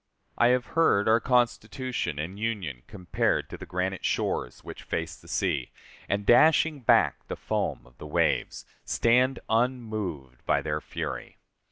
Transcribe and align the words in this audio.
I 0.35 0.47
have 0.47 0.65
heard 0.73 1.07
our 1.07 1.19
Constitution 1.19 2.17
and 2.17 2.39
Union 2.39 2.81
compared 2.87 3.51
to 3.51 3.55
the 3.59 3.67
granite 3.67 4.03
shores 4.03 4.63
which 4.63 4.81
face 4.81 5.15
the 5.15 5.27
sea, 5.27 5.69
and, 6.09 6.25
dashing 6.25 6.79
back 6.79 7.27
the 7.27 7.35
foam 7.35 7.85
of 7.85 7.99
the 7.99 8.07
waves, 8.07 8.65
stand 8.83 9.37
unmoved 9.47 10.43
by 10.47 10.63
their 10.63 10.81
fury. 10.81 11.37